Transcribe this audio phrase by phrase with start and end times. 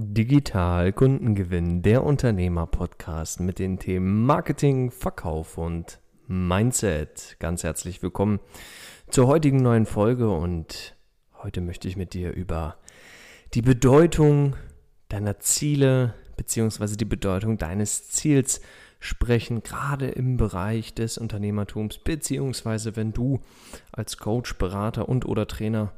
[0.00, 7.34] Digital Kundengewinn, der Unternehmer-Podcast mit den Themen Marketing, Verkauf und Mindset.
[7.40, 8.38] Ganz herzlich willkommen
[9.08, 10.94] zur heutigen neuen Folge und
[11.42, 12.76] heute möchte ich mit dir über
[13.54, 14.54] die Bedeutung
[15.08, 16.94] deiner Ziele bzw.
[16.94, 18.60] die Bedeutung deines Ziels
[19.00, 23.40] sprechen, gerade im Bereich des Unternehmertums, beziehungsweise wenn du
[23.90, 25.92] als Coach, Berater und oder Trainer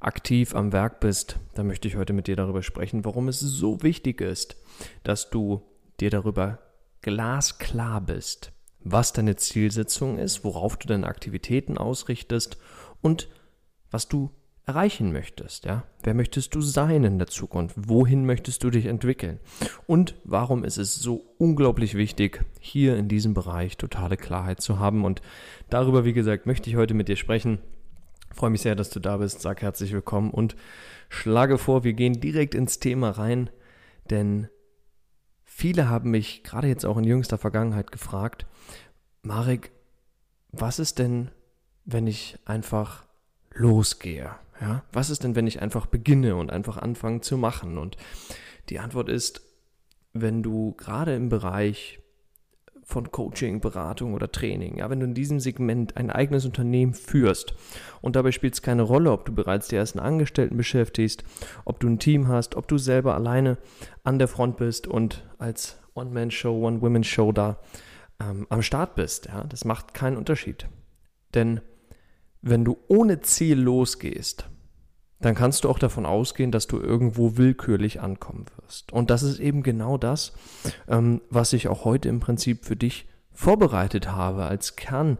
[0.00, 3.82] aktiv am Werk bist, dann möchte ich heute mit dir darüber sprechen, warum es so
[3.82, 4.56] wichtig ist,
[5.02, 5.62] dass du
[6.00, 6.58] dir darüber
[7.02, 12.58] glasklar bist, was deine Zielsetzung ist, worauf du deine Aktivitäten ausrichtest
[13.00, 13.28] und
[13.90, 14.30] was du
[14.66, 15.84] erreichen möchtest, ja?
[16.02, 17.76] Wer möchtest du sein in der Zukunft?
[17.78, 19.38] Wohin möchtest du dich entwickeln?
[19.86, 25.04] Und warum ist es so unglaublich wichtig, hier in diesem Bereich totale Klarheit zu haben?
[25.04, 25.22] Und
[25.70, 27.58] darüber, wie gesagt, möchte ich heute mit dir sprechen.
[28.36, 29.40] Freue mich sehr, dass du da bist.
[29.40, 30.56] Sag herzlich willkommen und
[31.08, 33.48] schlage vor, wir gehen direkt ins Thema rein,
[34.10, 34.50] denn
[35.42, 38.44] viele haben mich gerade jetzt auch in jüngster Vergangenheit gefragt,
[39.22, 39.70] Marek,
[40.52, 41.30] was ist denn,
[41.86, 43.06] wenn ich einfach
[43.54, 44.32] losgehe?
[44.60, 47.78] Ja, was ist denn, wenn ich einfach beginne und einfach anfange zu machen?
[47.78, 47.96] Und
[48.68, 49.40] die Antwort ist,
[50.12, 52.00] wenn du gerade im Bereich
[52.88, 54.78] von Coaching, Beratung oder Training.
[54.78, 57.52] Ja, wenn du in diesem Segment ein eigenes Unternehmen führst
[58.00, 61.24] und dabei spielt es keine Rolle, ob du bereits die ersten Angestellten beschäftigst,
[61.64, 63.58] ob du ein Team hast, ob du selber alleine
[64.04, 67.58] an der Front bist und als One-Man-Show, One-Women-Show da
[68.20, 69.26] ähm, am Start bist.
[69.26, 70.68] Ja, das macht keinen Unterschied.
[71.34, 71.60] Denn
[72.40, 74.48] wenn du ohne Ziel losgehst,
[75.20, 78.92] dann kannst du auch davon ausgehen, dass du irgendwo willkürlich ankommen wirst.
[78.92, 80.32] Und das ist eben genau das,
[80.88, 85.18] ähm, was ich auch heute im Prinzip für dich vorbereitet habe als Kern,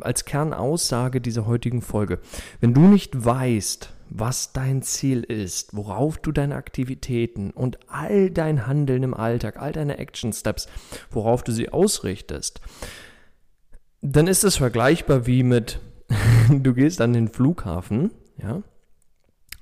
[0.00, 2.20] als Kernaussage dieser heutigen Folge.
[2.60, 8.66] Wenn du nicht weißt, was dein Ziel ist, worauf du deine Aktivitäten und all dein
[8.66, 10.68] Handeln im Alltag, all deine Action Steps,
[11.10, 12.60] worauf du sie ausrichtest,
[14.02, 15.80] dann ist es vergleichbar wie mit,
[16.50, 18.62] du gehst an den Flughafen, ja,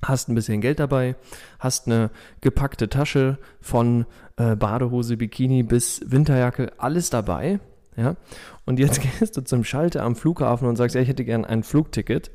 [0.03, 1.16] hast ein bisschen Geld dabei,
[1.59, 4.06] hast eine gepackte Tasche von
[4.37, 7.61] äh, Badehose, Bikini bis Winterjacke, alles dabei.
[7.97, 8.16] Ja?
[8.65, 11.62] Und jetzt gehst du zum Schalter am Flughafen und sagst, ja, ich hätte gern ein
[11.62, 12.31] Flugticket.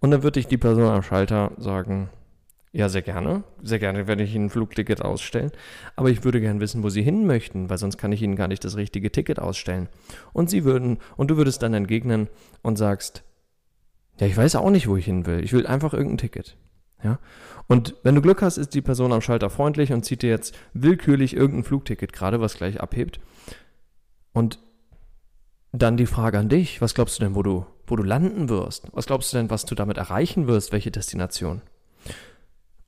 [0.00, 2.08] Und dann wird dich die Person am Schalter sagen,
[2.72, 3.42] ja, sehr gerne.
[3.62, 5.50] Sehr gerne werde ich Ihnen ein Flugticket ausstellen.
[5.96, 8.46] Aber ich würde gern wissen, wo Sie hin möchten, weil sonst kann ich Ihnen gar
[8.46, 9.88] nicht das richtige Ticket ausstellen.
[10.32, 12.28] Und Sie würden, und du würdest dann entgegnen
[12.62, 13.24] und sagst,
[14.18, 15.42] ja, ich weiß auch nicht, wo ich hin will.
[15.42, 16.56] Ich will einfach irgendein Ticket.
[17.02, 17.18] Ja?
[17.66, 20.56] Und wenn du Glück hast, ist die Person am Schalter freundlich und zieht dir jetzt
[20.72, 23.20] willkürlich irgendein Flugticket gerade, was gleich abhebt.
[24.32, 24.58] Und
[25.72, 28.88] dann die Frage an dich, was glaubst du denn, wo du, wo du landen wirst?
[28.92, 31.62] Was glaubst du denn, was du damit erreichen wirst, welche Destination?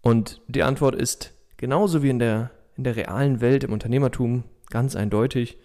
[0.00, 4.96] Und die Antwort ist genauso wie in der, in der realen Welt, im Unternehmertum, ganz
[4.96, 5.58] eindeutig,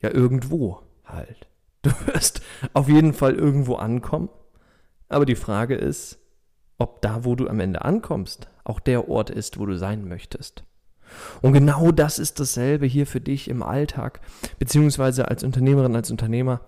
[0.00, 1.46] ja irgendwo halt.
[1.82, 2.42] Du wirst
[2.74, 4.28] auf jeden Fall irgendwo ankommen,
[5.08, 6.18] aber die Frage ist,
[6.78, 10.64] ob da, wo du am Ende ankommst, auch der Ort ist, wo du sein möchtest.
[11.42, 14.20] Und genau das ist dasselbe hier für dich im Alltag,
[14.58, 16.60] beziehungsweise als Unternehmerin, als Unternehmer.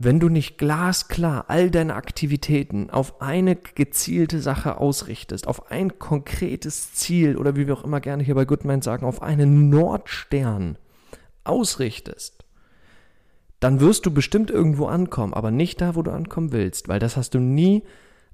[0.00, 6.94] Wenn du nicht glasklar all deine Aktivitäten auf eine gezielte Sache ausrichtest, auf ein konkretes
[6.94, 10.78] Ziel oder wie wir auch immer gerne hier bei Goodman sagen, auf einen Nordstern
[11.42, 12.44] ausrichtest,
[13.58, 17.16] dann wirst du bestimmt irgendwo ankommen, aber nicht da, wo du ankommen willst, weil das
[17.16, 17.82] hast du nie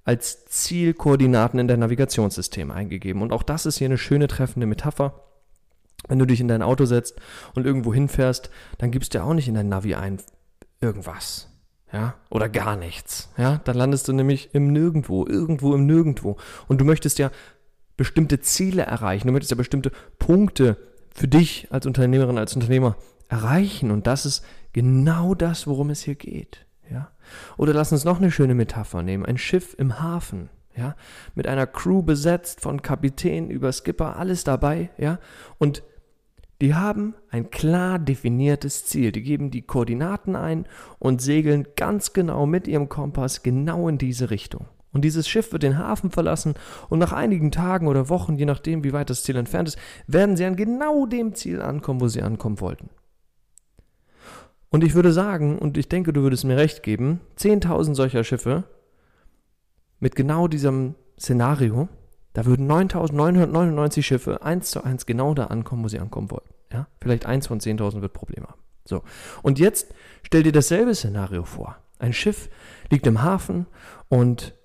[0.04, 3.22] als Zielkoordinaten in dein Navigationssystem eingegeben.
[3.22, 5.20] Und auch das ist hier eine schöne treffende Metapher.
[6.06, 7.18] Wenn du dich in dein Auto setzt
[7.54, 10.18] und irgendwo hinfährst, dann gibst du ja auch nicht in dein Navi ein
[10.80, 11.48] irgendwas.
[11.92, 13.30] Ja, oder gar nichts.
[13.38, 16.36] Ja, dann landest du nämlich im Nirgendwo, irgendwo im Nirgendwo.
[16.66, 17.30] Und du möchtest ja
[17.96, 19.28] bestimmte Ziele erreichen.
[19.28, 20.76] Du möchtest ja bestimmte Punkte
[21.14, 22.96] für dich als Unternehmerin, als Unternehmer
[23.28, 23.92] erreichen.
[23.92, 26.63] Und das ist genau das, worum es hier geht.
[26.90, 27.10] Ja?
[27.56, 29.24] Oder lass uns noch eine schöne Metapher nehmen.
[29.24, 30.50] Ein Schiff im Hafen.
[30.76, 30.96] Ja?
[31.34, 34.90] Mit einer Crew besetzt von Kapitän über Skipper, alles dabei.
[34.98, 35.18] Ja?
[35.58, 35.82] Und
[36.60, 39.12] die haben ein klar definiertes Ziel.
[39.12, 40.66] Die geben die Koordinaten ein
[40.98, 44.66] und segeln ganz genau mit ihrem Kompass genau in diese Richtung.
[44.92, 46.54] Und dieses Schiff wird den Hafen verlassen
[46.88, 50.36] und nach einigen Tagen oder Wochen, je nachdem, wie weit das Ziel entfernt ist, werden
[50.36, 52.90] sie an genau dem Ziel ankommen, wo sie ankommen wollten.
[54.74, 58.64] Und ich würde sagen, und ich denke, du würdest mir recht geben, 10.000 solcher Schiffe
[60.00, 61.88] mit genau diesem Szenario,
[62.32, 66.48] da würden 9.999 Schiffe eins zu eins genau da ankommen, wo sie ankommen wollen.
[66.72, 66.88] Ja?
[67.00, 68.60] Vielleicht eins von 10.000 wird Probleme haben.
[68.84, 69.04] So.
[69.44, 69.94] Und jetzt
[70.24, 71.76] stell dir dasselbe Szenario vor.
[72.00, 72.50] Ein Schiff
[72.90, 73.66] liegt im Hafen
[74.08, 74.56] und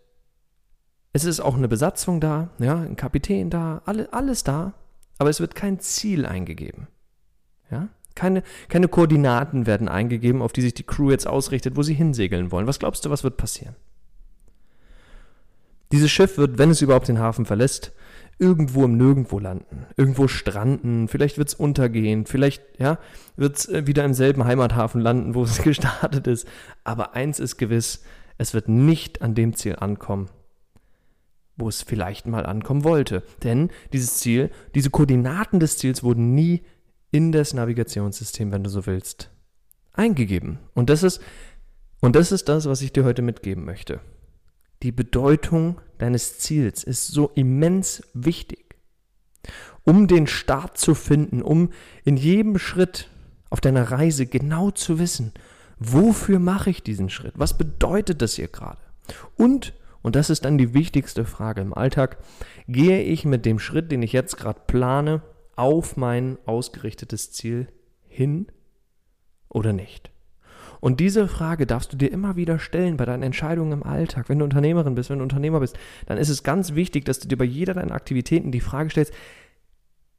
[1.14, 4.74] es ist auch eine Besatzung da, ja, ein Kapitän da, alle, alles da.
[5.20, 6.88] aber es wird kein Ziel eingegeben.
[7.70, 7.90] Ja?
[8.16, 12.52] Keine, keine Koordinaten werden eingegeben, auf die sich die Crew jetzt ausrichtet, wo sie hinsegeln
[12.52, 12.68] wollen.
[12.68, 13.76] Was glaubst du, was wird passieren?
[15.92, 17.94] Dieses Schiff wird, wenn es überhaupt den Hafen verlässt,
[18.38, 22.98] irgendwo im Nirgendwo landen, irgendwo stranden, vielleicht wird es untergehen, vielleicht ja,
[23.36, 26.48] wird es äh, wieder im selben Heimathafen landen, wo es gestartet ist.
[26.84, 28.04] Aber eins ist gewiss,
[28.38, 30.30] es wird nicht an dem Ziel ankommen,
[31.58, 33.24] wo es vielleicht mal ankommen wollte.
[33.44, 36.64] Denn dieses Ziel, diese Koordinaten des Ziels wurden nie
[37.12, 39.32] in das Navigationssystem, wenn du so willst,
[39.94, 40.60] eingegeben.
[40.74, 41.22] Und das ist,
[42.02, 44.00] und das ist das, was ich dir heute mitgeben möchte.
[44.84, 48.76] Die Bedeutung deines Ziels ist so immens wichtig.
[49.84, 51.72] Um den Start zu finden, um
[52.06, 53.10] in jedem Schritt
[53.50, 55.34] auf deiner Reise genau zu wissen,
[55.80, 57.34] wofür mache ich diesen Schritt?
[57.36, 58.80] Was bedeutet das hier gerade?
[59.36, 62.18] Und, und das ist dann die wichtigste Frage im Alltag,
[62.68, 65.22] gehe ich mit dem Schritt, den ich jetzt gerade plane,
[65.60, 67.68] auf mein ausgerichtetes Ziel
[68.08, 68.48] hin
[69.50, 70.12] oder nicht?
[70.80, 74.30] Und diese Frage darfst du dir immer wieder stellen bei deinen Entscheidungen im Alltag.
[74.30, 77.28] Wenn du Unternehmerin bist, wenn du Unternehmer bist, dann ist es ganz wichtig, dass du
[77.28, 79.14] dir bei jeder deiner Aktivitäten die Frage stellst,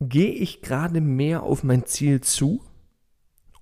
[0.00, 2.62] gehe ich gerade mehr auf mein Ziel zu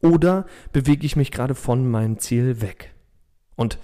[0.00, 2.92] oder bewege ich mich gerade von meinem Ziel weg?
[3.54, 3.78] Und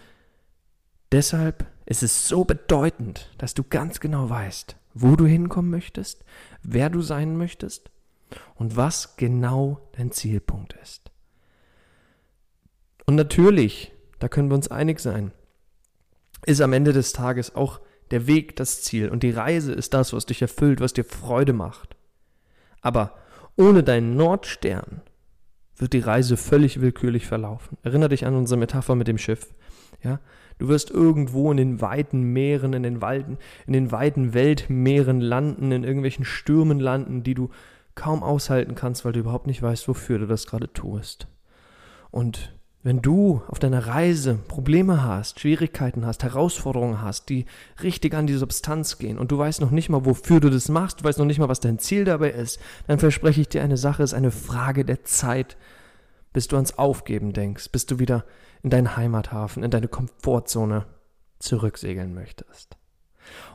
[1.12, 6.24] deshalb ist es so bedeutend, dass du ganz genau weißt, wo du hinkommen möchtest,
[6.62, 7.90] wer du sein möchtest
[8.54, 11.10] und was genau dein Zielpunkt ist.
[13.06, 15.32] Und natürlich, da können wir uns einig sein,
[16.46, 17.80] ist am Ende des Tages auch
[18.10, 21.52] der Weg das Ziel und die Reise ist das, was dich erfüllt, was dir Freude
[21.52, 21.96] macht.
[22.80, 23.16] Aber
[23.56, 25.02] ohne deinen Nordstern
[25.76, 27.78] wird die Reise völlig willkürlich verlaufen.
[27.82, 29.54] Erinner dich an unsere Metapher mit dem Schiff.
[30.02, 30.20] Ja,
[30.58, 35.72] du wirst irgendwo in den weiten Meeren, in den Walden, in den weiten Weltmeeren landen,
[35.72, 37.50] in irgendwelchen Stürmen landen, die du
[37.94, 41.28] kaum aushalten kannst, weil du überhaupt nicht weißt, wofür du das gerade tust.
[42.10, 42.54] Und
[42.84, 47.46] wenn du auf deiner Reise Probleme hast, Schwierigkeiten hast, Herausforderungen hast, die
[47.82, 51.00] richtig an die Substanz gehen und du weißt noch nicht mal, wofür du das machst,
[51.00, 53.78] du weißt noch nicht mal, was dein Ziel dabei ist, dann verspreche ich dir eine
[53.78, 55.56] Sache, es ist eine Frage der Zeit,
[56.34, 58.26] bis du ans Aufgeben denkst, bis du wieder
[58.62, 60.84] in deinen Heimathafen, in deine Komfortzone
[61.38, 62.76] zurücksegeln möchtest.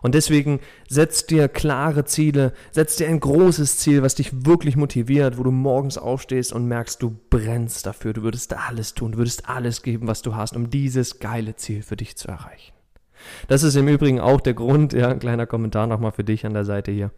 [0.01, 5.37] Und deswegen setz dir klare Ziele, setz dir ein großes Ziel, was dich wirklich motiviert,
[5.37, 9.47] wo du morgens aufstehst und merkst, du brennst dafür, du würdest alles tun, du würdest
[9.47, 12.73] alles geben, was du hast, um dieses geile Ziel für dich zu erreichen.
[13.47, 16.53] Das ist im Übrigen auch der Grund, ja, ein kleiner Kommentar nochmal für dich an
[16.53, 17.11] der Seite hier,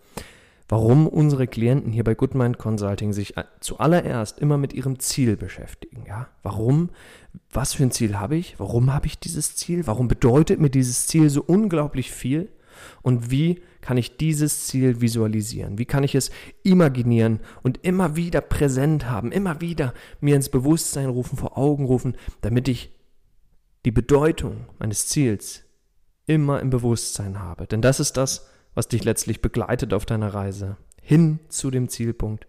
[0.72, 6.06] warum unsere Klienten hier bei Goodmind Consulting sich zuallererst immer mit ihrem Ziel beschäftigen.
[6.08, 6.30] Ja?
[6.44, 6.92] Warum?
[7.52, 8.58] Was für ein Ziel habe ich?
[8.58, 9.86] Warum habe ich dieses Ziel?
[9.86, 12.54] Warum bedeutet mir dieses Ziel so unglaublich viel?
[13.02, 15.78] Und wie kann ich dieses Ziel visualisieren?
[15.78, 16.32] Wie kann ich es
[16.64, 22.16] imaginieren und immer wieder präsent haben, immer wieder mir ins Bewusstsein rufen, vor Augen rufen,
[22.40, 22.96] damit ich
[23.84, 25.64] die Bedeutung meines Ziels
[26.28, 27.68] immer im Bewusstsein habe?
[27.68, 32.48] Denn das ist das, was dich letztlich begleitet auf deiner Reise hin zu dem Zielpunkt,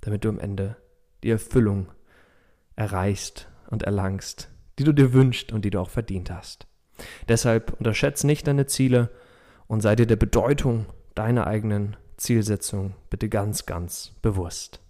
[0.00, 0.76] damit du am Ende
[1.22, 1.88] die Erfüllung
[2.76, 6.66] erreichst und erlangst, die du dir wünschst und die du auch verdient hast.
[7.28, 9.10] Deshalb unterschätze nicht deine Ziele
[9.66, 14.80] und sei dir der Bedeutung deiner eigenen Zielsetzung bitte ganz, ganz bewusst.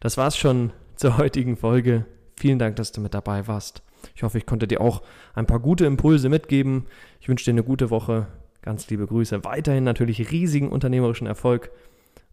[0.00, 2.06] Das war's schon zur heutigen Folge.
[2.38, 3.82] Vielen Dank, dass du mit dabei warst.
[4.14, 5.02] Ich hoffe, ich konnte dir auch
[5.34, 6.86] ein paar gute Impulse mitgeben.
[7.20, 8.26] Ich wünsche dir eine gute Woche.
[8.66, 9.44] Ganz liebe Grüße.
[9.44, 11.70] Weiterhin natürlich riesigen unternehmerischen Erfolg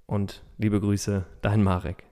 [0.08, 2.06] und liebe Grüße, dein Marek.